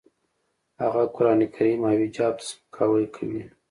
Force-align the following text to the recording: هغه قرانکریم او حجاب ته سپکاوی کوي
هغه 0.81 1.03
قرانکریم 1.15 1.81
او 1.89 1.95
حجاب 2.03 2.33
ته 2.39 2.43
سپکاوی 2.49 3.05
کوي 3.15 3.43